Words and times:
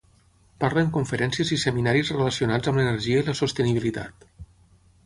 Parla 0.63 0.81
en 0.85 0.87
conferències 0.95 1.51
i 1.57 1.59
seminaris 1.65 2.11
relacionats 2.17 2.73
amb 2.73 2.83
l'energia 2.83 3.23
i 3.23 3.31
la 3.31 3.39
sostenibilitat 3.43 4.31